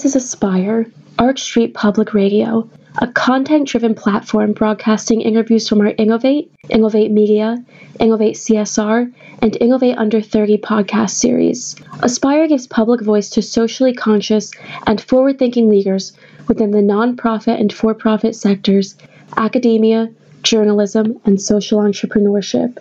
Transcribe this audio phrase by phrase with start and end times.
[0.00, 0.86] This is Aspire,
[1.18, 2.66] Arch Street Public Radio,
[3.02, 7.62] a content driven platform broadcasting interviews from our Innovate, Innovate Media,
[7.98, 11.76] Innovate CSR, and Innovate Under 30 podcast series.
[12.02, 14.52] Aspire gives public voice to socially conscious
[14.86, 16.14] and forward thinking leaders
[16.48, 18.96] within the nonprofit and for profit sectors,
[19.36, 20.08] academia,
[20.42, 22.78] journalism, and social entrepreneurship.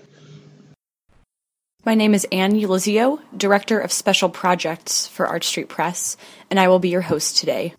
[1.89, 6.17] My name is Anne Ulizio, Director of Special Projects for Arch Street Press,
[6.52, 7.73] and I will be your host today.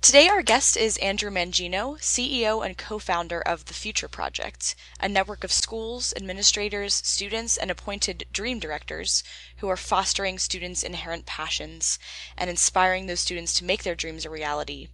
[0.00, 5.08] Today, our guest is Andrew Mangino, CEO and co founder of The Future Project, a
[5.08, 9.24] network of schools, administrators, students, and appointed dream directors
[9.56, 11.98] who are fostering students' inherent passions
[12.38, 14.90] and inspiring those students to make their dreams a reality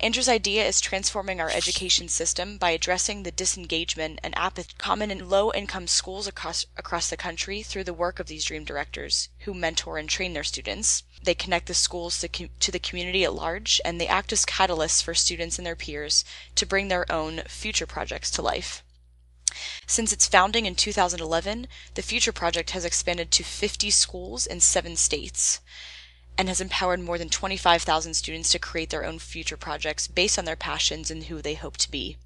[0.00, 5.30] Andrew's idea is transforming our education system by addressing the disengagement and apathy common in
[5.30, 9.98] low income schools across, the country through the work of these dream directors who mentor
[9.98, 11.04] and train their students.
[11.22, 15.00] They connect the schools to, to the community at large, and they act as catalysts
[15.00, 16.24] for students and their peers
[16.56, 18.82] to bring their own future projects to life.
[19.86, 24.96] Since its founding in 2011, the Future Project has expanded to 50 schools in seven
[24.96, 25.60] states
[26.38, 30.44] and has empowered more than 25,000 students to create their own future projects based on
[30.44, 32.16] their passions and who they hope to be.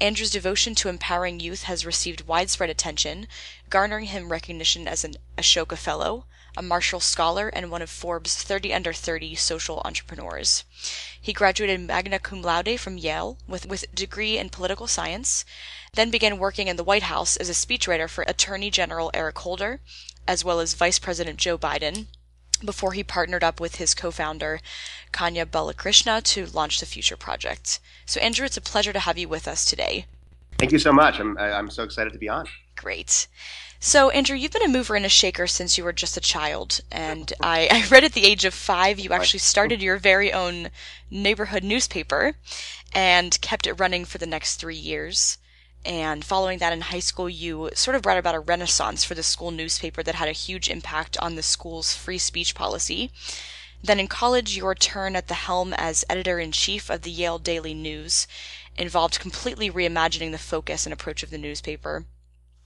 [0.00, 3.28] Andrew's devotion to empowering youth has received widespread attention,
[3.70, 8.74] garnering him recognition as an Ashoka Fellow, a Marshall Scholar, and one of Forbes' 30
[8.74, 10.64] Under 30 social entrepreneurs.
[11.20, 15.44] He graduated magna cum laude from Yale with, with a degree in political science,
[15.92, 19.80] then began working in the White House as a speechwriter for Attorney General Eric Holder,
[20.26, 22.08] as well as Vice President Joe Biden,
[22.64, 24.60] before he partnered up with his co-founder
[25.12, 27.80] Kanya Balakrishna to launch the Future Project.
[28.06, 30.06] So Andrew, it's a pleasure to have you with us today.
[30.58, 31.18] Thank you so much.
[31.18, 32.46] I'm I'm so excited to be on.
[32.76, 33.26] Great.
[33.80, 36.80] So Andrew, you've been a mover and a shaker since you were just a child,
[36.92, 40.68] and I, I read at the age of five you actually started your very own
[41.10, 42.36] neighborhood newspaper,
[42.94, 45.38] and kept it running for the next three years.
[45.84, 49.22] And following that in high school, you sort of brought about a renaissance for the
[49.22, 53.10] school newspaper that had a huge impact on the school's free speech policy.
[53.82, 57.40] Then in college, your turn at the helm as editor in chief of the Yale
[57.40, 58.28] Daily News
[58.76, 62.04] involved completely reimagining the focus and approach of the newspaper.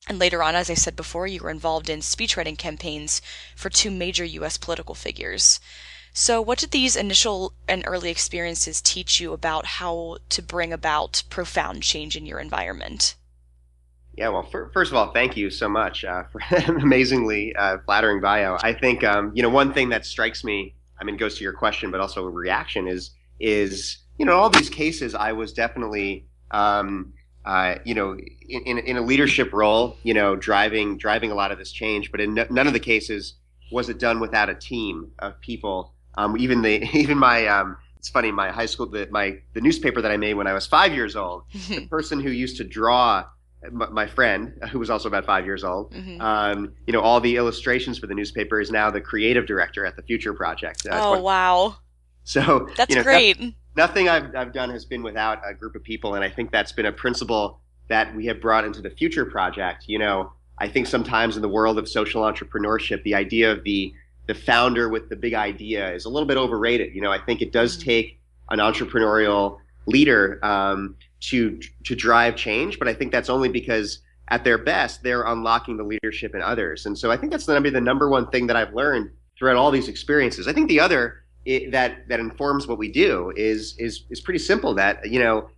[0.08, 3.22] And later on, as I said before, you were involved in speechwriting campaigns
[3.56, 4.58] for two major U.S.
[4.58, 5.58] political figures.
[6.18, 11.22] So, what did these initial and early experiences teach you about how to bring about
[11.28, 13.16] profound change in your environment?
[14.14, 17.76] Yeah, well, for, first of all, thank you so much uh, for an amazingly uh,
[17.84, 18.56] flattering bio.
[18.62, 20.74] I think um, you know one thing that strikes me.
[20.98, 24.48] I mean, goes to your question, but also a reaction is is you know all
[24.48, 25.14] these cases.
[25.14, 27.12] I was definitely um,
[27.44, 28.16] uh, you know
[28.48, 32.10] in, in, in, a leadership role, you know, driving driving a lot of this change.
[32.10, 33.34] But in none of the cases
[33.70, 38.08] was it done without a team of people um, even the even my um, it's
[38.08, 40.94] funny my high school the my the newspaper that I made when I was five
[40.94, 41.44] years old.
[41.68, 43.24] the person who used to draw
[43.70, 46.20] my friend, who was also about five years old, mm-hmm.
[46.20, 49.96] um, you know, all the illustrations for the newspaper is now the creative director at
[49.96, 50.86] the Future Project.
[50.86, 51.76] Uh, oh, wow.
[52.24, 53.40] So that's you know, great.
[53.40, 56.14] No, nothing I've, I've done has been without a group of people.
[56.14, 59.84] And I think that's been a principle that we have brought into the Future Project.
[59.86, 63.92] You know, I think sometimes in the world of social entrepreneurship, the idea of the
[64.26, 66.94] the founder with the big idea is a little bit overrated.
[66.94, 67.88] You know, I think it does mm-hmm.
[67.88, 68.20] take
[68.50, 74.42] an entrepreneurial leader um, to to drive change, but I think that's only because at
[74.42, 76.86] their best they're unlocking the leadership in others.
[76.86, 79.10] And so I think that's going to be the number one thing that I've learned
[79.38, 80.48] throughout all these experiences.
[80.48, 84.40] I think the other it, that that informs what we do is is is pretty
[84.40, 84.74] simple.
[84.74, 85.48] That you know,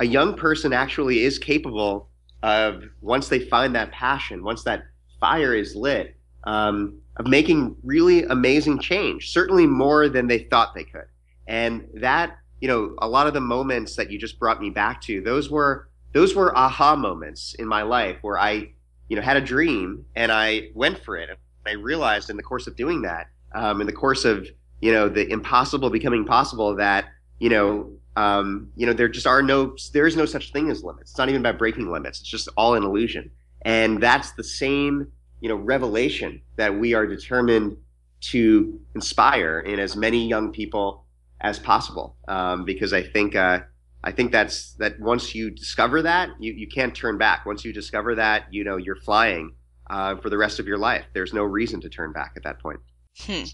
[0.00, 2.08] a young person actually is capable
[2.42, 4.84] of once they find that passion, once that
[5.20, 6.16] fire is lit.
[6.44, 11.06] Um, of making really amazing change, certainly more than they thought they could.
[11.46, 15.00] And that, you know, a lot of the moments that you just brought me back
[15.02, 18.72] to, those were those were aha moments in my life where I,
[19.08, 21.28] you know, had a dream and I went for it.
[21.66, 24.46] I realized in the course of doing that, um, in the course of,
[24.80, 27.06] you know, the impossible becoming possible that,
[27.40, 30.84] you know, um, you know, there just are no, there is no such thing as
[30.84, 31.10] limits.
[31.10, 32.20] It's not even about breaking limits.
[32.20, 33.30] It's just all an illusion.
[33.62, 37.76] And that's the same you know revelation that we are determined
[38.20, 41.04] to inspire in as many young people
[41.40, 42.16] as possible.
[42.26, 43.60] Um, because I think uh,
[44.02, 47.46] I think that's that once you discover that you, you can't turn back.
[47.46, 49.54] Once you discover that you know you're flying
[49.90, 51.04] uh, for the rest of your life.
[51.12, 52.80] There's no reason to turn back at that point
[53.20, 53.44] Hmm.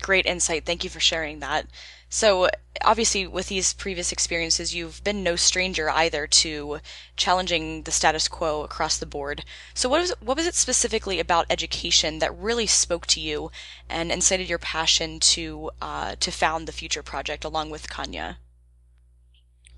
[0.00, 0.64] Great insight.
[0.64, 1.66] Thank you for sharing that.
[2.08, 2.48] So,
[2.82, 6.80] obviously, with these previous experiences, you've been no stranger either to
[7.16, 9.44] challenging the status quo across the board.
[9.74, 13.52] So, what was what was it specifically about education that really spoke to you
[13.88, 18.38] and incited your passion to uh, to found the Future Project along with Kanya?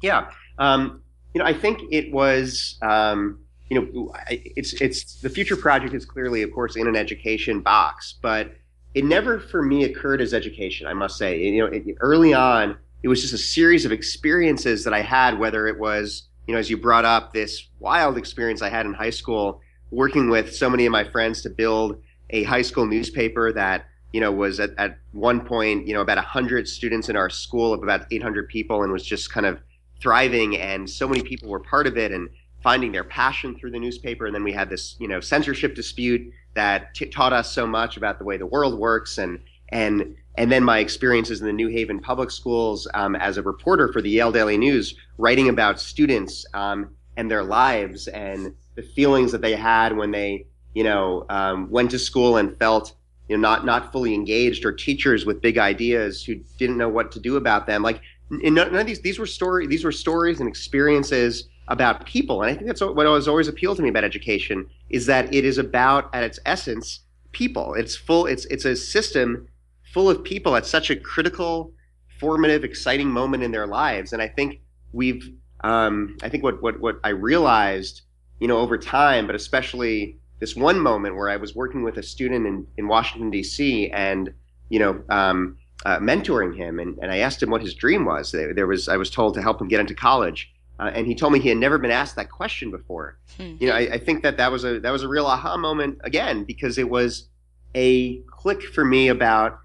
[0.00, 1.02] Yeah, um,
[1.34, 2.78] you know, I think it was.
[2.80, 7.60] Um, you know, it's it's the Future Project is clearly, of course, in an education
[7.60, 8.52] box, but
[8.94, 10.86] it never for me occurred as education.
[10.86, 14.84] I must say, you know, it, early on, it was just a series of experiences
[14.84, 15.38] that I had.
[15.38, 18.92] Whether it was, you know, as you brought up, this wild experience I had in
[18.92, 19.60] high school,
[19.90, 22.00] working with so many of my friends to build
[22.30, 26.16] a high school newspaper that you know was at, at one point you know about
[26.16, 29.60] 100 students in our school of about 800 people and was just kind of
[30.00, 32.28] thriving and so many people were part of it and
[32.62, 36.32] finding their passion through the newspaper and then we had this you know censorship dispute
[36.54, 39.38] that t- taught us so much about the way the world works and
[39.70, 43.92] and and then my experiences in the New Haven public schools um, as a reporter
[43.92, 49.30] for the Yale Daily News, writing about students um, and their lives and the feelings
[49.32, 52.94] that they had when they, you know, um, went to school and felt,
[53.28, 57.12] you know, not not fully engaged, or teachers with big ideas who didn't know what
[57.12, 57.82] to do about them.
[57.82, 58.00] Like,
[58.30, 62.42] none of these these were story these were stories and experiences about people.
[62.42, 65.44] And I think that's what has always appealed to me about education is that it
[65.44, 67.00] is about, at its essence,
[67.32, 67.74] people.
[67.74, 68.26] It's full.
[68.26, 69.48] It's it's a system
[69.92, 71.72] full of people at such a critical,
[72.20, 74.12] formative, exciting moment in their lives.
[74.12, 74.60] And I think
[74.92, 75.30] we've,
[75.64, 78.02] um, I think what what what I realized,
[78.40, 82.02] you know, over time, but especially this one moment where I was working with a
[82.02, 83.90] student in in Washington D.C.
[83.90, 84.32] and
[84.68, 85.02] you know.
[85.08, 88.30] Um, uh, mentoring him, and, and I asked him what his dream was.
[88.30, 91.14] There, there was I was told to help him get into college, uh, and he
[91.14, 93.19] told me he had never been asked that question before.
[93.36, 93.56] Hmm.
[93.60, 96.00] You know, I, I, think that that was a that was a real aha moment
[96.02, 97.28] again because it was
[97.74, 99.58] a click for me about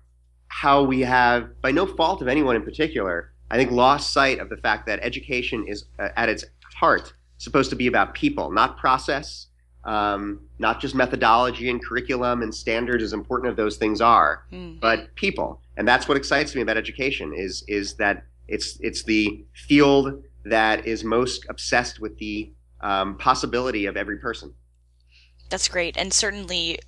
[0.47, 4.49] how we have, by no fault of anyone in particular, I think lost sight of
[4.49, 6.45] the fact that education is uh, at its
[6.75, 9.47] heart supposed to be about people, not process,
[9.85, 14.73] um, not just methodology and curriculum and standards, as important as those things are, hmm.
[14.79, 15.61] but people.
[15.77, 20.85] And that's what excites me about education is is that it's it's the field that
[20.85, 24.53] is most obsessed with the um, possibility of every person.
[25.49, 26.79] That's great, and certainly,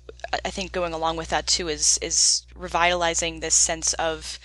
[0.44, 4.38] I think going along with that too is is revitalizing this sense of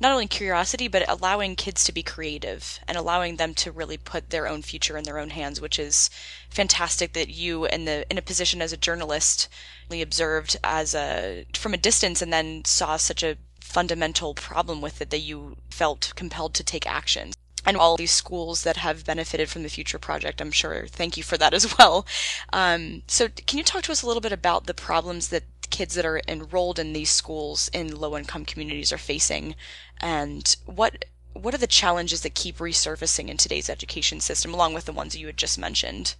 [0.00, 4.30] not only curiosity but allowing kids to be creative and allowing them to really put
[4.30, 6.08] their own future in their own hands, which is
[6.48, 9.48] fantastic that you in the in a position as a journalist
[9.90, 15.10] observed as a from a distance and then saw such a fundamental problem with it
[15.10, 17.32] that you felt compelled to take action
[17.64, 20.40] and all these schools that have benefited from the Future Project.
[20.40, 20.86] I'm sure.
[20.86, 22.06] Thank you for that as well.
[22.52, 25.94] Um, so, can you talk to us a little bit about the problems that kids
[25.94, 29.54] that are enrolled in these schools in low-income communities are facing,
[30.00, 34.86] and what what are the challenges that keep resurfacing in today's education system, along with
[34.86, 36.16] the ones you had just mentioned?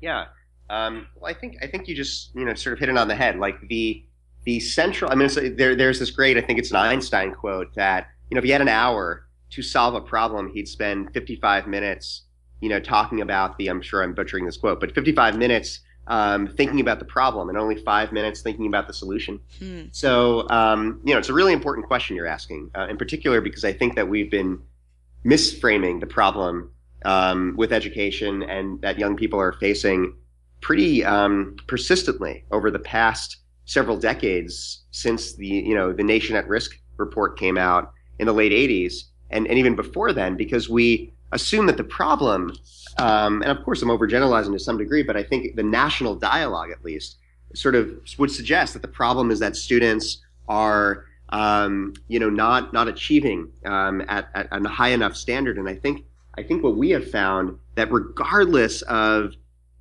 [0.00, 0.26] Yeah,
[0.68, 3.08] um, well, I think I think you just you know sort of hit it on
[3.08, 3.38] the head.
[3.38, 4.04] Like the
[4.44, 5.10] the central.
[5.10, 6.36] I mean, there there's this great.
[6.36, 9.62] I think it's an Einstein quote that you know if you had an hour to
[9.62, 12.22] solve a problem, he'd spend 55 minutes,
[12.60, 16.48] you know, talking about the, I'm sure I'm butchering this quote, but 55 minutes um,
[16.48, 19.40] thinking about the problem and only five minutes thinking about the solution.
[19.58, 19.82] Hmm.
[19.92, 23.64] So, um, you know, it's a really important question you're asking, uh, in particular, because
[23.64, 24.60] I think that we've been
[25.24, 26.72] misframing the problem
[27.04, 30.14] um, with education and that young people are facing
[30.60, 36.48] pretty um, persistently over the past several decades since the, you know, the Nation at
[36.48, 41.12] Risk report came out in the late 80s and, and even before then, because we
[41.32, 42.52] assume that the problem,
[42.98, 46.70] um, and of course I'm overgeneralizing to some degree, but I think the national dialogue
[46.70, 47.16] at least
[47.54, 50.18] sort of would suggest that the problem is that students
[50.48, 55.58] are um, you know not not achieving um, at, at, a high enough standard.
[55.58, 56.04] And i think
[56.36, 59.34] i think what we have found that regardless of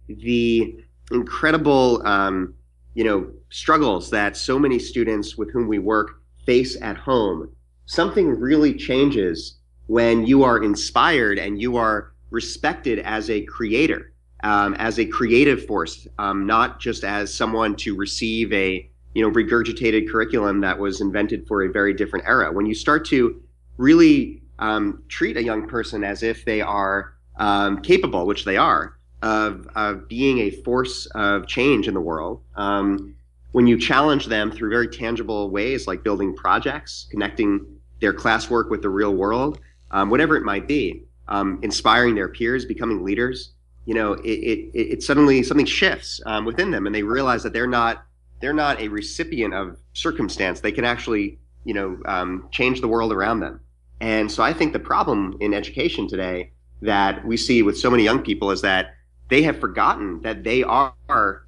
[0.07, 0.75] the
[1.11, 2.53] incredible um,
[2.93, 7.51] you know struggles that so many students with whom we work face at home
[7.89, 9.55] something really changes
[9.87, 15.65] when you are inspired and you are respected as a creator, um, as a creative
[15.65, 21.01] force, um, not just as someone to receive a you know regurgitated curriculum that was
[21.01, 22.53] invented for a very different era.
[22.53, 23.41] When you start to
[23.77, 28.99] really um, treat a young person as if they are um, capable, which they are,
[29.23, 32.41] of, of being a force of change in the world.
[32.55, 33.15] Um,
[33.51, 38.81] when you challenge them through very tangible ways like building projects, connecting their classwork with
[38.81, 39.59] the real world,
[39.91, 43.53] um, whatever it might be, um, inspiring their peers, becoming leaders.
[43.85, 47.53] You know, it, it, it suddenly something shifts um, within them, and they realize that
[47.53, 48.05] they're not
[48.41, 50.61] they're not a recipient of circumstance.
[50.61, 53.59] They can actually, you know, um, change the world around them.
[53.99, 56.51] And so I think the problem in education today
[56.81, 58.95] that we see with so many young people is that
[59.29, 60.93] they have forgotten that they are,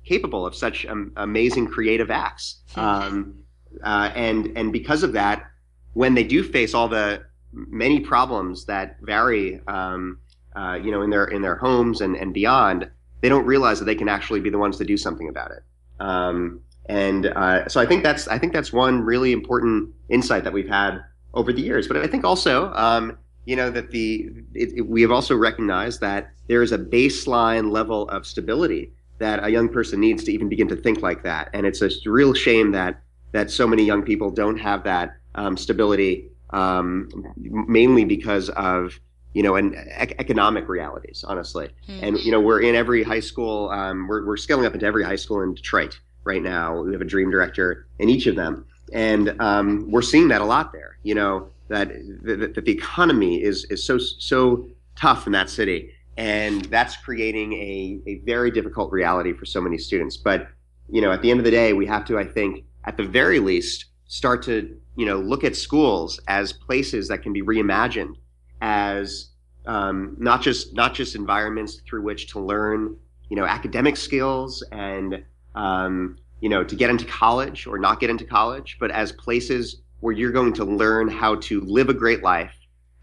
[0.03, 2.61] capable of such um, amazing creative acts.
[2.75, 3.35] Um,
[3.83, 5.50] uh, and and because of that,
[5.93, 10.19] when they do face all the many problems that vary, um,
[10.55, 12.89] uh, you know, in their in their homes and, and beyond,
[13.21, 15.63] they don't realize that they can actually be the ones to do something about it.
[15.99, 20.53] Um, and uh, so I think that's I think that's one really important insight that
[20.53, 21.87] we've had over the years.
[21.87, 26.01] But I think also, um, you know, that the it, it, we have also recognized
[26.01, 30.49] that there is a baseline level of stability that a young person needs to even
[30.49, 31.49] begin to think like that.
[31.53, 35.57] And it's a real shame that that so many young people don't have that um,
[35.57, 38.99] stability, um, mainly because of
[39.33, 41.69] you know, and ec- economic realities, honestly.
[41.87, 42.03] Mm-hmm.
[42.03, 43.69] And you know, we're in every high school.
[43.69, 46.81] Um, we're we're scaling up into every high school in Detroit right now.
[46.81, 50.45] We have a dream director in each of them, and um, we're seeing that a
[50.45, 50.97] lot there.
[51.03, 51.89] You know, that,
[52.23, 57.53] that that the economy is is so so tough in that city, and that's creating
[57.53, 60.17] a a very difficult reality for so many students.
[60.17, 60.49] But
[60.89, 63.03] you know, at the end of the day, we have to, I think, at the
[63.03, 68.15] very least, start to you know look at schools as places that can be reimagined
[68.61, 69.31] as
[69.65, 72.95] um, not just not just environments through which to learn
[73.29, 75.23] you know academic skills and
[75.55, 79.81] um, you know to get into college or not get into college, but as places
[79.99, 82.53] where you're going to learn how to live a great life,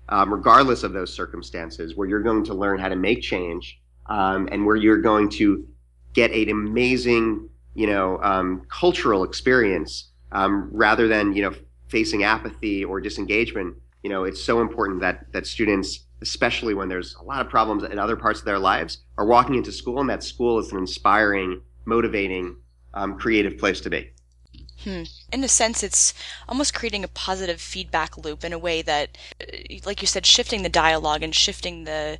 [0.08, 4.48] um, regardless of those circumstances, where you're going to learn how to make change, um,
[4.50, 5.66] and where you're going to
[6.12, 11.54] get an amazing you know um, cultural experience um, rather than you know
[11.88, 17.14] facing apathy or disengagement you know it's so important that that students especially when there's
[17.16, 20.10] a lot of problems in other parts of their lives are walking into school and
[20.10, 22.56] that school is an inspiring motivating
[22.94, 24.10] um, creative place to be
[24.84, 25.02] Hmm.
[25.32, 26.14] In a sense, it's
[26.48, 30.62] almost creating a positive feedback loop in a way that, uh, like you said, shifting
[30.62, 32.18] the dialogue and shifting the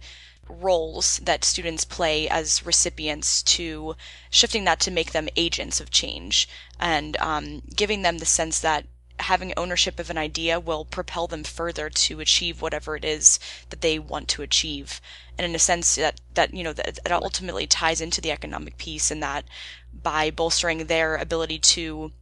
[0.48, 3.94] roles that students play as recipients to
[4.30, 6.48] shifting that to make them agents of change
[6.80, 8.86] and um, giving them the sense that
[9.20, 13.38] having ownership of an idea will propel them further to achieve whatever it is
[13.70, 15.00] that they want to achieve.
[15.36, 18.78] And in a sense that, that you know, that, that ultimately ties into the economic
[18.78, 19.44] piece and that
[19.92, 22.12] by bolstering their ability to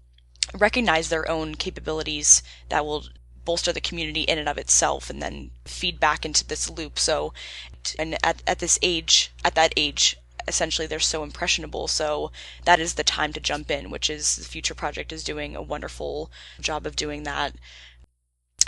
[0.54, 3.04] recognize their own capabilities that will
[3.44, 6.98] bolster the community in and of itself and then feed back into this loop.
[6.98, 7.32] So,
[7.98, 10.16] and at, at this age, at that age,
[10.48, 11.88] essentially they're so impressionable.
[11.88, 12.30] So
[12.64, 15.62] that is the time to jump in, which is the Future Project is doing a
[15.62, 17.54] wonderful job of doing that.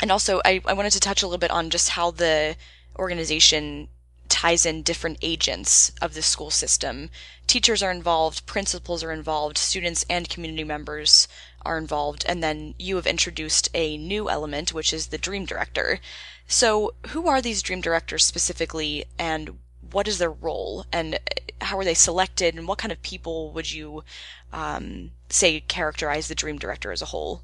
[0.01, 2.57] And also, I, I wanted to touch a little bit on just how the
[2.99, 3.89] organization
[4.29, 7.11] ties in different agents of the school system.
[7.47, 11.27] Teachers are involved, principals are involved, students and community members
[11.65, 16.01] are involved, and then you have introduced a new element, which is the dream director.
[16.47, 19.59] So, who are these dream directors specifically, and
[19.93, 21.19] what is their role and
[21.61, 24.05] how are they selected and what kind of people would you
[24.53, 27.43] um, say characterize the dream director as a whole?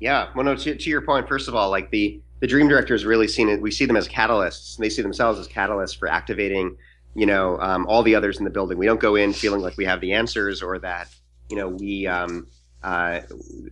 [0.00, 0.28] Yeah.
[0.34, 3.04] Well no to, to, your point first of all like the the dream director is
[3.04, 4.76] really seen it we see them as catalysts.
[4.76, 6.76] And they see themselves as catalysts for activating
[7.14, 8.78] you know um, all the others in the building.
[8.78, 11.08] We don't go in feeling like we have the answers or that
[11.48, 12.46] you know we um,
[12.82, 13.20] uh,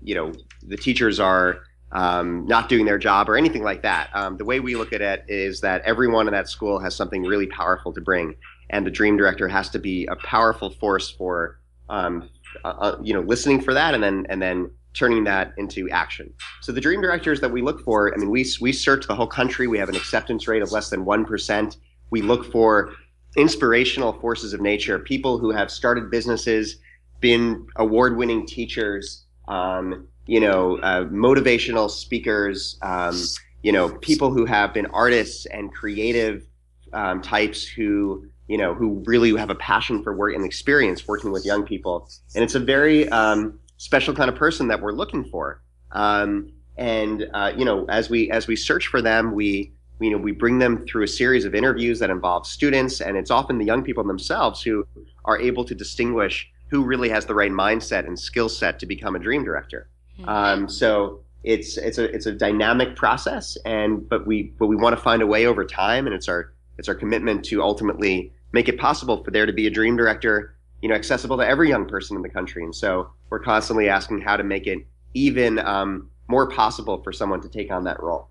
[0.02, 0.32] you know
[0.62, 4.10] the teachers are um, not doing their job or anything like that.
[4.14, 7.22] Um, the way we look at it is that everyone in that school has something
[7.22, 8.34] really powerful to bring,
[8.70, 11.58] and the dream director has to be a powerful force for
[11.88, 12.30] um,
[12.64, 16.32] uh, uh, you know listening for that and then and then turning that into action.
[16.60, 19.26] So the dream directors that we look for, I mean, we we search the whole
[19.26, 19.66] country.
[19.66, 21.76] We have an acceptance rate of less than one percent.
[22.10, 22.92] We look for
[23.36, 26.76] inspirational forces of nature, people who have started businesses,
[27.20, 29.24] been award-winning teachers.
[29.48, 33.16] Um, you know, uh, motivational speakers, um,
[33.62, 36.46] you know, people who have been artists and creative
[36.92, 41.32] um, types who, you know, who really have a passion for work and experience working
[41.32, 42.08] with young people.
[42.34, 45.62] And it's a very um, special kind of person that we're looking for.
[45.92, 50.16] Um, and uh, you know, as we as we search for them, we you know
[50.16, 53.64] we bring them through a series of interviews that involve students, and it's often the
[53.64, 54.86] young people themselves who
[55.24, 59.14] are able to distinguish who really has the right mindset and skill set to become
[59.14, 59.88] a dream director.
[60.22, 60.28] Mm-hmm.
[60.28, 64.96] Um, so it's it's a it's a dynamic process, and but we but we want
[64.96, 68.68] to find a way over time, and it's our it's our commitment to ultimately make
[68.68, 71.86] it possible for there to be a dream director, you know, accessible to every young
[71.86, 72.62] person in the country.
[72.62, 77.40] And so we're constantly asking how to make it even um, more possible for someone
[77.42, 78.28] to take on that role.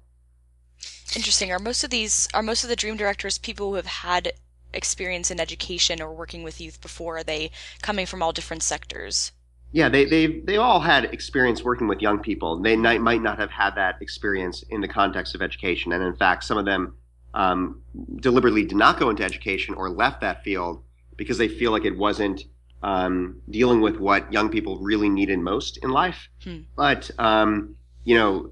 [1.16, 1.52] Interesting.
[1.52, 4.34] Are most of these are most of the dream directors people who have had
[4.74, 7.18] experience in education or working with youth before?
[7.18, 9.32] Are they coming from all different sectors?
[9.74, 12.62] Yeah, they they they all had experience working with young people.
[12.62, 16.44] They might not have had that experience in the context of education, and in fact,
[16.44, 16.96] some of them
[17.34, 17.82] um,
[18.18, 20.84] deliberately did not go into education or left that field
[21.16, 22.44] because they feel like it wasn't
[22.84, 26.28] um, dealing with what young people really needed most in life.
[26.44, 26.60] Hmm.
[26.76, 28.52] But um, you know,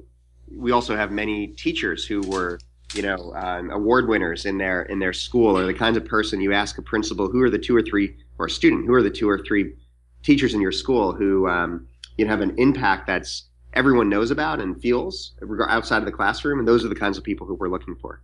[0.49, 2.59] we also have many teachers who were
[2.93, 6.39] you know um, award winners in their in their school, or the kinds of person
[6.39, 9.03] you ask a principal who are the two or three or a student who are
[9.03, 9.73] the two or three
[10.23, 14.59] teachers in your school who um, you know, have an impact that's everyone knows about
[14.59, 15.33] and feels
[15.67, 18.21] outside of the classroom, and those are the kinds of people who we're looking for.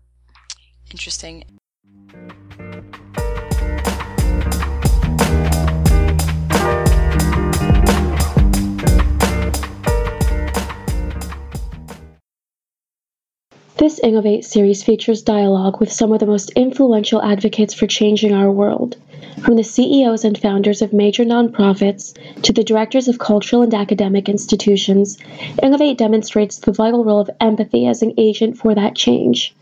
[0.91, 1.43] Interesting.
[13.77, 18.49] This Innovate series features dialogue with some of the most influential advocates for changing our
[18.49, 18.95] world.
[19.41, 22.13] From the CEOs and founders of major nonprofits
[22.43, 25.17] to the directors of cultural and academic institutions,
[25.61, 29.53] Innovate demonstrates the vital role of empathy as an agent for that change.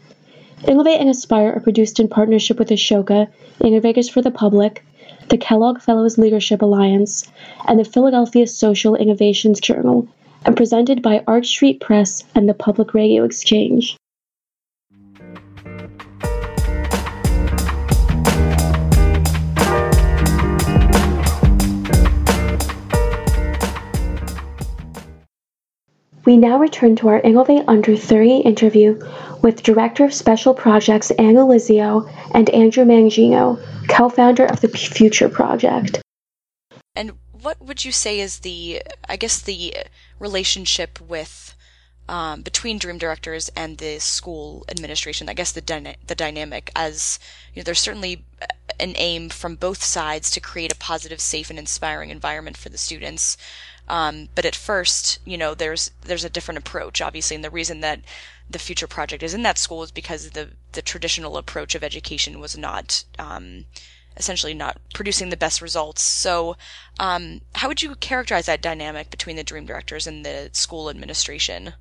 [0.67, 3.27] Innovate and Aspire are produced in partnership with Ashoka,
[3.61, 4.85] Innovators for the Public,
[5.29, 7.25] the Kellogg Fellows Leadership Alliance,
[7.67, 10.07] and the Philadelphia Social Innovations Journal,
[10.45, 13.97] and presented by Arch Street Press and the Public Radio Exchange.
[26.25, 28.97] We now return to our Innovate Under 30 interview
[29.41, 35.27] with Director of Special Projects Anne Elizio and Andrew Mangino, co founder of the Future
[35.27, 36.01] Project.
[36.95, 39.75] And what would you say is the, I guess, the
[40.17, 41.55] relationship with
[42.07, 45.27] um, between Dream Directors and the school administration?
[45.27, 47.19] I guess the dyna- the dynamic, as
[47.53, 48.23] you know, there's certainly
[48.79, 52.77] an aim from both sides to create a positive, safe, and inspiring environment for the
[52.77, 53.35] students.
[53.87, 57.81] Um, but at first, you know, there's there's a different approach, obviously, and the reason
[57.81, 58.01] that
[58.49, 62.39] the future project is in that school is because the the traditional approach of education
[62.39, 63.65] was not um,
[64.17, 66.01] essentially not producing the best results.
[66.01, 66.55] So,
[66.99, 71.73] um, how would you characterize that dynamic between the dream directors and the school administration?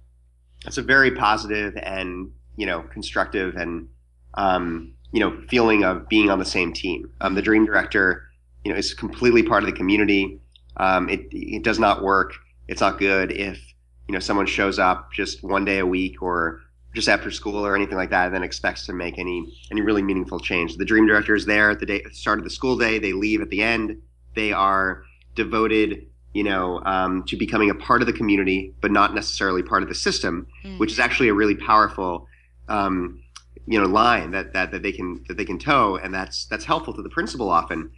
[0.66, 3.88] It's a very positive and you know constructive and
[4.34, 7.10] um, you know feeling of being on the same team.
[7.20, 8.24] Um, the dream director,
[8.64, 10.40] you know, is completely part of the community.
[10.76, 12.34] Um, it it does not work.
[12.68, 13.58] It's not good if
[14.08, 16.60] you know someone shows up just one day a week or
[16.94, 20.02] just after school or anything like that, and then expects to make any any really
[20.02, 20.76] meaningful change.
[20.76, 22.98] The dream director is there at the day start of the school day.
[22.98, 24.00] They leave at the end.
[24.34, 25.04] They are
[25.34, 29.82] devoted, you know, um, to becoming a part of the community, but not necessarily part
[29.82, 30.78] of the system, mm.
[30.78, 32.26] which is actually a really powerful,
[32.68, 33.22] um,
[33.66, 36.64] you know, line that, that that they can that they can toe, and that's that's
[36.64, 37.90] helpful to the principal often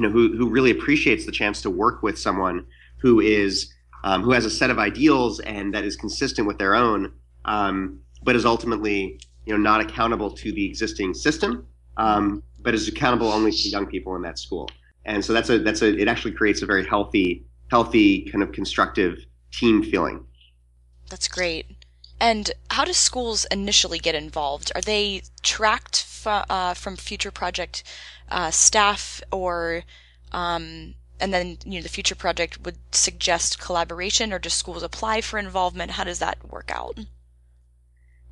[0.00, 2.64] you know, who who really appreciates the chance to work with someone
[3.02, 3.70] who is
[4.02, 7.12] um, who has a set of ideals and that is consistent with their own,
[7.44, 11.66] um, but is ultimately you know not accountable to the existing system,
[11.98, 14.70] um, but is accountable only to young people in that school.
[15.04, 18.52] And so that's a that's a it actually creates a very healthy healthy kind of
[18.52, 19.18] constructive
[19.52, 20.24] team feeling.
[21.10, 21.66] That's great.
[22.20, 24.70] And how do schools initially get involved?
[24.74, 27.82] Are they tracked f- uh, from Future Project
[28.30, 29.84] uh, staff or
[30.32, 35.20] um, and then you know the future project would suggest collaboration or do schools apply
[35.20, 36.98] for involvement how does that work out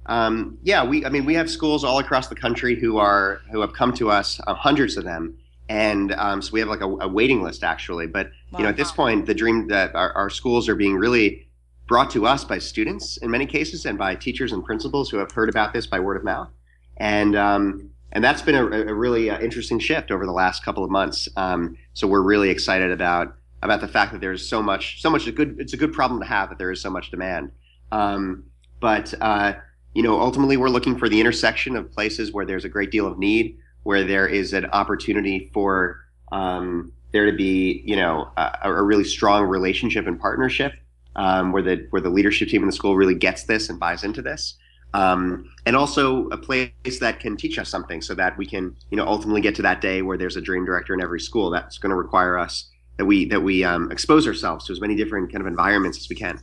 [0.07, 3.61] um, yeah we i mean we have schools all across the country who are who
[3.61, 5.37] have come to us uh, hundreds of them
[5.69, 8.59] and um, so we have like a, a, waiting list actually but wow.
[8.59, 11.48] you know at this point the dream that our, our schools are being really
[11.89, 15.33] brought to us by students in many cases and by teachers and principals who have
[15.33, 16.51] heard about this by word of mouth
[16.99, 20.83] and um, and that's been a, a really uh, interesting shift over the last couple
[20.83, 21.29] of months.
[21.37, 25.27] Um, so we're really excited about about the fact that there's so much so much
[25.27, 27.53] a good it's a good problem to have that there is so much demand.
[27.93, 28.45] Um,
[28.81, 29.55] but uh,
[29.95, 33.07] you know, ultimately, we're looking for the intersection of places where there's a great deal
[33.07, 36.01] of need, where there is an opportunity for
[36.33, 40.75] um, there to be you know a, a, really strong relationship and partnership,
[41.17, 44.05] um, where the where the leadership team in the school really gets this and buys
[44.05, 44.55] into this.
[44.95, 48.97] Um, and also a place that can teach us something so that we can you
[48.97, 51.79] know ultimately get to that day where there's a dream director in every school that's
[51.79, 55.31] going to require us that we that we um, expose ourselves to as many different
[55.31, 56.41] kind of environments as we can.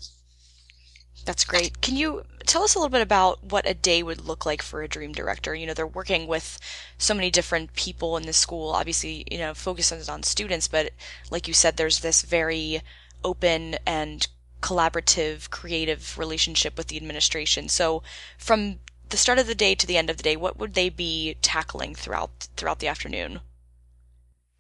[1.25, 1.82] That's great.
[1.82, 4.84] Can you tell us a little bit about what a day would look like for
[4.84, 5.56] a dream director?
[5.56, 6.60] You know they're working with
[6.99, 10.91] so many different people in the school obviously you know focuses on students but
[11.32, 12.82] like you said there's this very
[13.23, 14.28] open and
[14.65, 17.69] collaborative, creative relationship with the administration.
[17.69, 18.01] So
[18.39, 20.89] from the start of the day to the end of the day, what would they
[20.89, 23.41] be tackling throughout throughout the afternoon?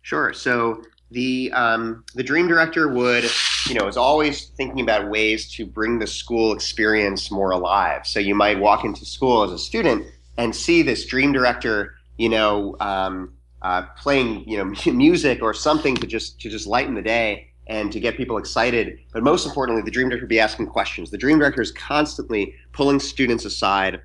[0.03, 0.31] Sure.
[0.31, 3.25] So the um, the dream director would,
[3.67, 8.05] you know, is always thinking about ways to bring the school experience more alive.
[8.05, 10.05] So you might walk into school as a student
[10.37, 15.95] and see this dream director, you know, um, uh, playing, you know, music or something
[15.95, 18.99] to just to just lighten the day and to get people excited.
[19.11, 21.11] But most importantly, the dream director would be asking questions.
[21.11, 24.01] The dream director is constantly pulling students aside,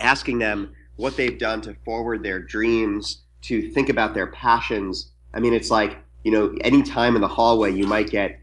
[0.00, 5.12] asking them what they've done to forward their dreams, to think about their passions.
[5.32, 8.40] I mean, it's like you know, any time in the hallway, you might get,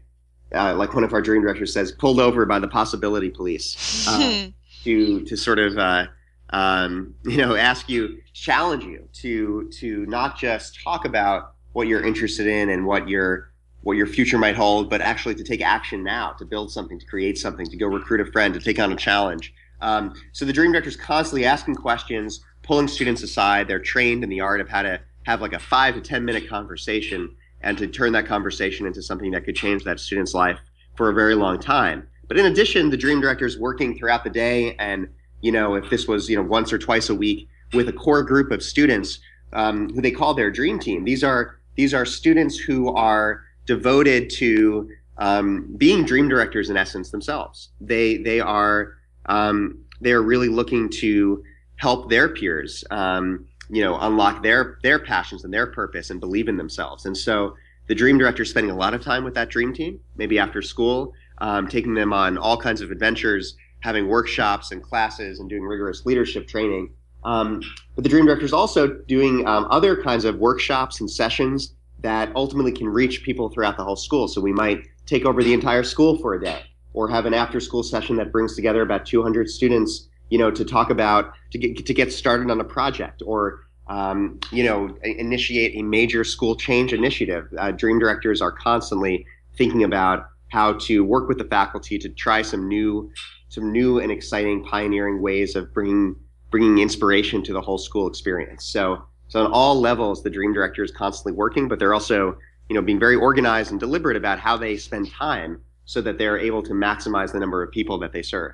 [0.54, 4.46] uh, like one of our dream directors says, pulled over by the possibility police uh,
[4.84, 6.06] to to sort of, uh,
[6.50, 12.04] um, you know, ask you, challenge you to to not just talk about what you're
[12.04, 13.51] interested in and what your
[13.82, 17.06] what your future might hold, but actually to take action now, to build something, to
[17.06, 19.52] create something, to go recruit a friend, to take on a challenge.
[19.80, 23.66] Um, so the dream director is constantly asking questions, pulling students aside.
[23.66, 26.48] They're trained in the art of how to have like a five to ten minute
[26.48, 30.58] conversation and to turn that conversation into something that could change that student's life
[30.96, 32.06] for a very long time.
[32.28, 35.08] But in addition, the dream director is working throughout the day, and
[35.40, 38.22] you know, if this was you know once or twice a week with a core
[38.22, 39.18] group of students
[39.52, 41.04] um, who they call their dream team.
[41.04, 47.10] These are these are students who are devoted to um, being dream directors in essence
[47.10, 47.70] themselves.
[47.80, 48.94] They they are
[49.26, 51.42] um, they are really looking to
[51.76, 56.48] help their peers um, you know unlock their their passions and their purpose and believe
[56.48, 57.54] in themselves and so
[57.88, 60.62] the dream director is spending a lot of time with that dream team maybe after
[60.62, 65.62] school um, taking them on all kinds of adventures having workshops and classes and doing
[65.62, 66.92] rigorous leadership training
[67.24, 67.62] um,
[67.94, 72.30] but the dream director is also doing um, other kinds of workshops and sessions that
[72.34, 75.82] ultimately can reach people throughout the whole school so we might take over the entire
[75.82, 76.62] school for a day
[76.94, 80.64] or have an after school session that brings together about 200 students you know, to
[80.64, 85.78] talk about to get to get started on a project or um, you know initiate
[85.78, 87.48] a major school change initiative.
[87.58, 89.26] Uh, dream directors are constantly
[89.58, 93.12] thinking about how to work with the faculty to try some new
[93.50, 96.16] some new and exciting pioneering ways of bringing
[96.50, 98.64] bringing inspiration to the whole school experience.
[98.64, 102.36] So so on all levels, the dream director is constantly working, but they're also
[102.68, 106.36] you know being very organized and deliberate about how they spend time so that they're
[106.36, 108.52] able to maximize the number of people that they serve.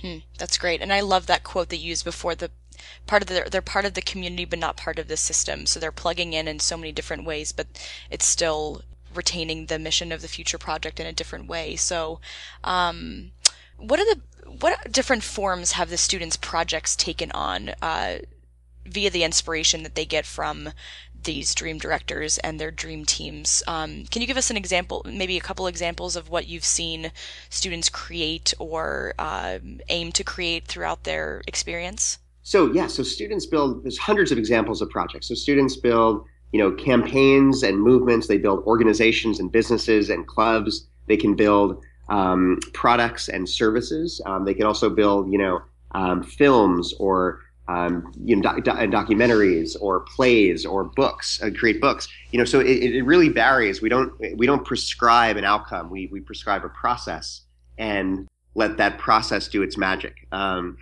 [0.00, 0.80] Hmm, that's great.
[0.80, 2.52] And I love that quote that you used before the
[3.08, 5.66] part of the they're part of the community but not part of the system.
[5.66, 7.66] So they're plugging in in so many different ways, but
[8.08, 8.82] it's still
[9.12, 11.74] retaining the mission of the future project in a different way.
[11.74, 12.20] So,
[12.62, 13.32] um,
[13.76, 18.18] what are the what different forms have the students' projects taken on uh,
[18.86, 20.70] via the inspiration that they get from
[21.24, 23.62] these dream directors and their dream teams.
[23.66, 27.12] Um, can you give us an example, maybe a couple examples of what you've seen
[27.48, 32.18] students create or uh, aim to create throughout their experience?
[32.42, 33.84] So yeah, so students build.
[33.84, 35.28] There's hundreds of examples of projects.
[35.28, 38.26] So students build, you know, campaigns and movements.
[38.26, 40.88] They build organizations and businesses and clubs.
[41.06, 44.20] They can build um, products and services.
[44.26, 47.40] Um, they can also build, you know, um, films or
[47.72, 52.06] um, you know, doc- documentaries or plays or books, uh, create books.
[52.30, 53.80] You know, so it, it really varies.
[53.80, 55.90] We don't we don't prescribe an outcome.
[55.90, 57.42] We we prescribe a process
[57.78, 60.14] and let that process do its magic.
[60.32, 60.76] Um,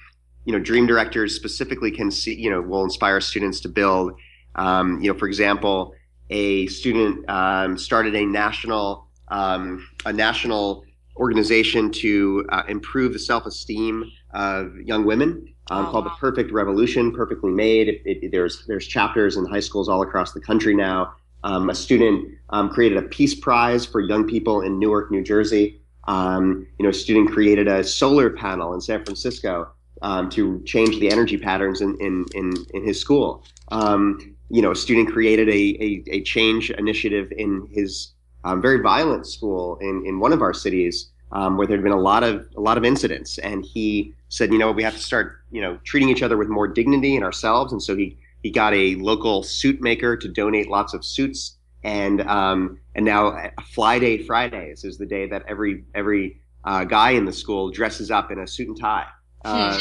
[0.44, 2.34] you know, dream directors specifically can see.
[2.34, 4.12] You know, will inspire students to build.
[4.56, 5.94] Um, you know, for example,
[6.30, 10.84] a student um, started a national um, a national
[11.16, 16.12] organization to uh, improve the self esteem of young women um, oh, called wow.
[16.12, 17.88] the Perfect Revolution, perfectly made.
[17.88, 21.14] It, it, there's there's chapters in high schools all across the country now.
[21.42, 25.80] Um, a student um, created a peace prize for young people in Newark, New Jersey.
[26.06, 29.70] Um, you know, a student created a solar panel in San Francisco
[30.02, 33.44] um, to change the energy patterns in in in, in his school.
[33.68, 38.14] Um, you know, a student created a, a, a change initiative in his
[38.56, 42.00] very violent school in, in one of our cities um, where there had been a
[42.00, 45.40] lot of a lot of incidents, and he said, you know, we have to start,
[45.50, 48.74] you know, treating each other with more dignity and ourselves, and so he he got
[48.74, 54.18] a local suit maker to donate lots of suits, and um, and now Fly Day
[54.18, 58.38] Fridays is the day that every every uh, guy in the school dresses up in
[58.38, 59.06] a suit and tie,
[59.44, 59.80] uh, hmm.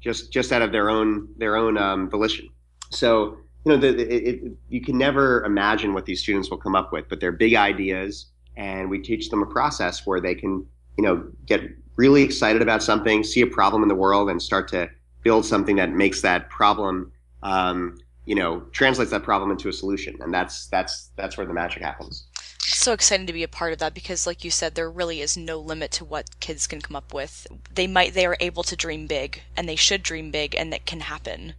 [0.00, 2.48] just just out of their own their own um, volition.
[2.90, 6.74] So you know, the, it, it, you can never imagine what these students will come
[6.74, 8.26] up with, but they're big ideas,
[8.56, 11.62] and we teach them a process where they can you know, get
[11.96, 14.90] really excited about something, see a problem in the world, and start to
[15.22, 20.16] build something that makes that problem, um, you know, translates that problem into a solution.
[20.20, 22.26] And that's that's that's where the magic happens.
[22.58, 25.36] so exciting to be a part of that because, like you said, there really is
[25.36, 27.46] no limit to what kids can come up with.
[27.74, 30.86] They might they are able to dream big, and they should dream big, and that
[30.86, 31.54] can happen.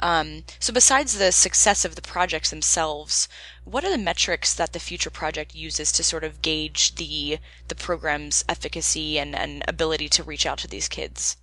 [0.00, 3.28] Um, so, besides the success of the projects themselves,
[3.64, 7.38] what are the metrics that the Future Project uses to sort of gauge the
[7.68, 11.36] the program's efficacy and, and ability to reach out to these kids?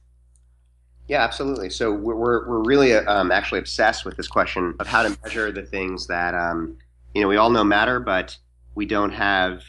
[1.08, 1.70] Yeah, absolutely.
[1.72, 5.64] So we're we're really um, actually obsessed with this question of how to measure the
[5.64, 6.78] things that um,
[7.16, 8.38] you know we all know matter, but
[8.76, 9.64] we don't have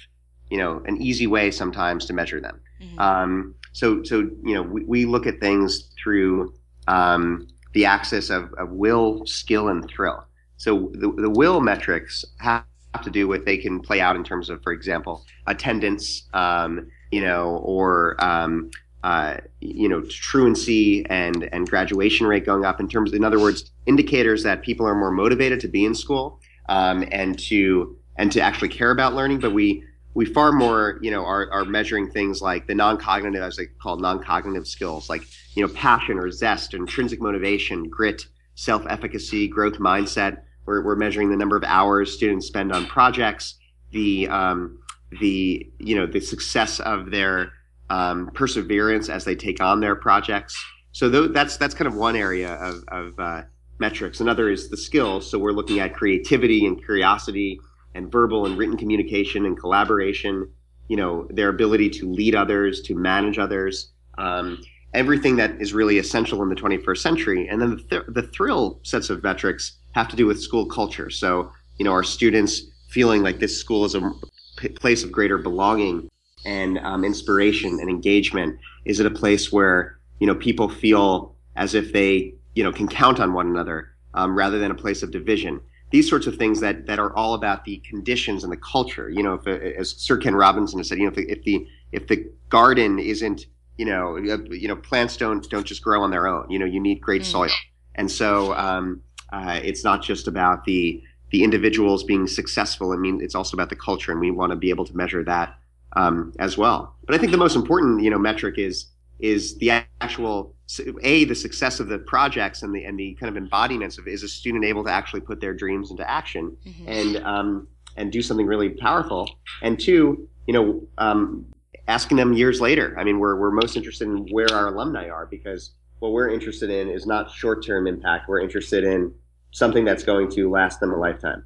[0.50, 2.60] you know an easy way sometimes to measure them.
[2.82, 2.98] Mm-hmm.
[2.98, 6.52] Um, so so you know we, we look at things through
[6.88, 10.24] um, the axis of, of, will, skill, and thrill.
[10.56, 12.64] So the, the will metrics have
[13.02, 17.20] to do with they can play out in terms of, for example, attendance, um, you
[17.20, 18.70] know, or um,
[19.02, 22.80] uh, you know, truancy and and graduation rate going up.
[22.80, 26.40] In terms, in other words, indicators that people are more motivated to be in school
[26.68, 29.40] um, and to and to actually care about learning.
[29.40, 33.56] But we we far more, you know, are, are measuring things like the non-cognitive, as
[33.56, 35.22] they call non-cognitive skills, like
[35.54, 40.42] you know, passion or zest, intrinsic motivation, grit, self-efficacy, growth mindset.
[40.66, 43.56] We're, we're measuring the number of hours students spend on projects,
[43.92, 44.78] the um,
[45.20, 47.52] the you know the success of their
[47.88, 50.62] um, perseverance as they take on their projects.
[50.92, 53.42] So th- that's that's kind of one area of, of uh,
[53.78, 54.20] metrics.
[54.20, 55.28] Another is the skills.
[55.30, 57.60] So we're looking at creativity and curiosity
[57.94, 60.48] and verbal and written communication and collaboration.
[60.88, 63.92] You know their ability to lead others, to manage others.
[64.18, 67.46] Um, everything that is really essential in the 21st century.
[67.46, 71.10] And then the, th- the thrill sets of metrics have to do with school culture.
[71.10, 74.12] So you know our students feeling like this school is a
[74.58, 76.10] p- place of greater belonging
[76.44, 78.58] and um, inspiration and engagement?
[78.84, 82.88] Is it a place where you know people feel as if they you know can
[82.88, 85.60] count on one another um, rather than a place of division?
[85.90, 89.10] These sorts of things that that are all about the conditions and the culture.
[89.10, 91.66] You know, if, as Sir Ken Robinson has said, you know, if the if the,
[91.92, 93.46] if the garden isn't
[93.80, 96.50] you know you know plants don't don't just grow on their own.
[96.50, 97.26] You know, you need great mm.
[97.26, 97.50] soil,
[97.94, 102.92] and so um, uh, it's not just about the the individuals being successful.
[102.92, 105.24] I mean, it's also about the culture, and we want to be able to measure
[105.24, 105.58] that
[105.94, 106.94] um, as well.
[107.06, 108.86] But I think the most important, you know, metric is
[109.18, 109.70] is the
[110.02, 110.54] actual
[111.02, 114.22] a the success of the projects and the and the kind of embodiments of is
[114.22, 116.88] a student able to actually put their dreams into action mm-hmm.
[116.88, 119.28] and um, and do something really powerful.
[119.62, 121.46] And two, you know, um,
[121.88, 122.94] asking them years later.
[122.98, 126.70] I mean, we're we're most interested in where our alumni are because what we're interested
[126.70, 128.28] in is not short term impact.
[128.28, 129.12] We're interested in
[129.52, 131.44] something that's going to last them a lifetime.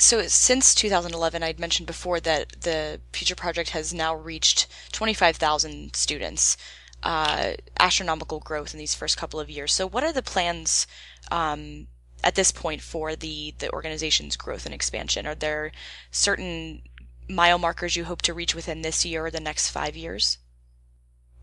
[0.00, 6.56] So since 2011, I'd mentioned before that the Future Project has now reached 25,000 students.
[7.02, 9.72] Uh, astronomical growth in these first couple of years.
[9.72, 10.86] So, what are the plans
[11.30, 11.86] um,
[12.24, 15.26] at this point for the the organization's growth and expansion?
[15.26, 15.70] Are there
[16.10, 16.82] certain
[17.28, 20.38] mile markers you hope to reach within this year or the next five years?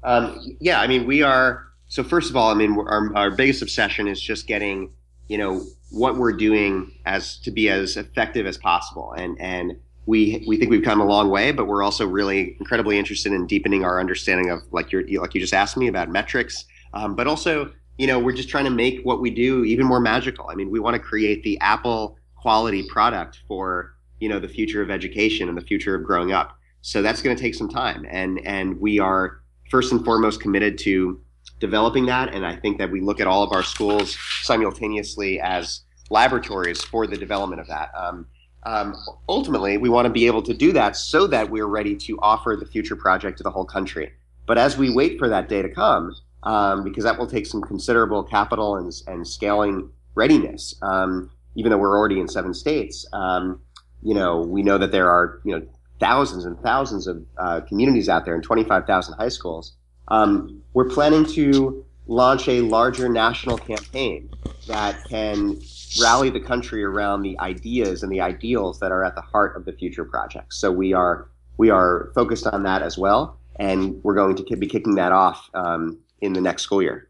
[0.03, 1.67] Um, yeah, I mean, we are.
[1.87, 4.91] So, first of all, I mean, our, our biggest obsession is just getting
[5.27, 10.43] you know what we're doing as to be as effective as possible and and we
[10.47, 13.83] we think we've come a long way but we're also really incredibly interested in deepening
[13.83, 17.71] our understanding of like you like you just asked me about metrics um, but also
[17.97, 20.69] you know we're just trying to make what we do even more magical i mean
[20.69, 25.49] we want to create the apple quality product for you know the future of education
[25.49, 28.79] and the future of growing up so that's going to take some time and and
[28.79, 29.41] we are
[29.71, 31.19] first and foremost committed to
[31.59, 32.33] developing that.
[32.33, 37.07] And I think that we look at all of our schools simultaneously as laboratories for
[37.07, 37.91] the development of that.
[37.95, 38.27] Um,
[38.65, 38.95] um,
[39.29, 42.57] ultimately, we want to be able to do that so that we're ready to offer
[42.59, 44.11] the future project to the whole country.
[44.47, 47.61] But as we wait for that day to come, um, because that will take some
[47.61, 53.61] considerable capital and, and scaling readiness, um, even though we're already in seven states, um,
[54.01, 55.65] you know, we know that there are, you know,
[55.99, 59.73] thousands and thousands of uh, communities out there and 25,000 high schools.
[60.09, 64.29] Um, we're planning to launch a larger national campaign
[64.67, 65.59] that can
[66.01, 69.65] rally the country around the ideas and the ideals that are at the heart of
[69.65, 70.53] the future project.
[70.53, 74.67] So we are we are focused on that as well, and we're going to be
[74.67, 77.09] kicking that off um, in the next school year.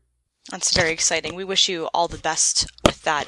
[0.52, 1.34] That's very exciting.
[1.34, 3.28] We wish you all the best with that.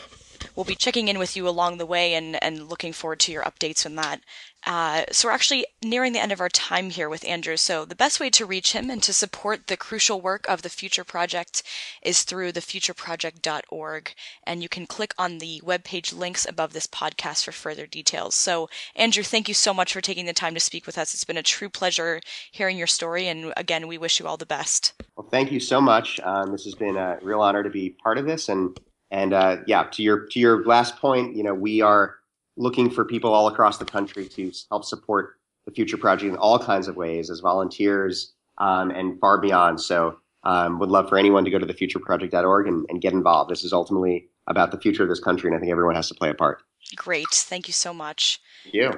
[0.56, 3.43] We'll be checking in with you along the way and, and looking forward to your
[3.43, 4.21] updates on that.
[4.65, 7.56] Uh, so we're actually nearing the end of our time here with Andrew.
[7.56, 10.69] So the best way to reach him and to support the crucial work of the
[10.69, 11.63] Future Project
[12.02, 14.13] is through thefutureproject.org.
[14.43, 18.36] And you can click on the webpage links above this podcast for further details.
[18.36, 21.13] So Andrew, thank you so much for taking the time to speak with us.
[21.13, 22.19] It's been a true pleasure
[22.52, 23.28] hearing your story.
[23.28, 24.93] And again, we wish you all the best.
[25.15, 26.19] Well, thank you so much.
[26.19, 28.50] Um, this has been a real honor to be part of this.
[28.50, 28.78] And,
[29.12, 32.17] and uh, yeah, to your, to your last point, you know, we are,
[32.58, 36.60] looking for people all across the country to help support the Future Project in all
[36.60, 39.80] kinds of ways as volunteers um, and far beyond.
[39.80, 43.52] So um, would love for anyone to go to thefutureproject.org and, and get involved.
[43.52, 46.15] This is ultimately about the future of this country, and I think everyone has to
[46.15, 46.63] play a part.
[46.96, 47.28] Great.
[47.32, 48.41] Thank you so much.
[48.63, 48.91] Thank you.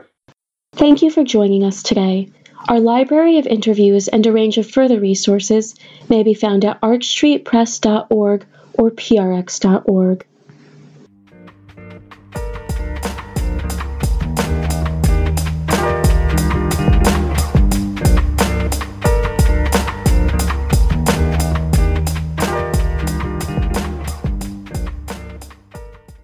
[0.74, 2.32] Thank you for joining us today.
[2.68, 5.76] Our library of interviews and a range of further resources
[6.08, 10.26] may be found at archstreetpress.org or prx.org.